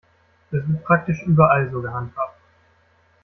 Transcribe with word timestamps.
Das 0.49 0.67
wird 0.67 0.83
praktisch 0.83 1.21
überall 1.27 1.69
so 1.69 1.79
gehandhabt. 1.79 2.39